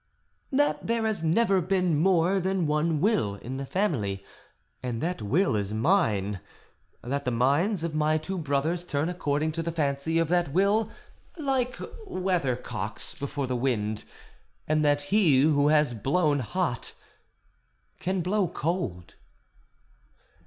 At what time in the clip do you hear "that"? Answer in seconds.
0.51-0.87, 4.99-5.21, 7.03-7.23, 10.29-10.53, 14.83-15.03